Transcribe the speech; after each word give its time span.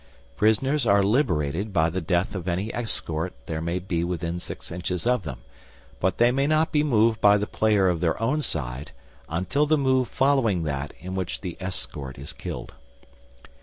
Prisoners 0.35 0.87
are 0.87 1.03
liberated 1.03 1.71
by 1.71 1.87
the 1.87 2.01
death 2.01 2.33
of 2.33 2.47
any 2.47 2.73
escort 2.73 3.33
there 3.45 3.61
may 3.61 3.77
be 3.77 4.03
within 4.03 4.39
six 4.39 4.71
inches 4.71 5.05
of 5.05 5.21
them, 5.21 5.41
but 5.99 6.17
they 6.17 6.31
may 6.31 6.47
not 6.47 6.71
be 6.71 6.81
moved 6.83 7.21
by 7.21 7.37
the 7.37 7.45
player 7.45 7.87
of 7.87 8.01
their 8.01 8.19
own 8.19 8.41
side 8.41 8.93
until 9.29 9.67
the 9.67 9.77
move 9.77 10.07
following 10.07 10.63
that 10.63 10.91
in 10.97 11.13
which 11.13 11.41
the 11.41 11.55
escort 11.59 12.17
is 12.17 12.33
killed. 12.33 12.73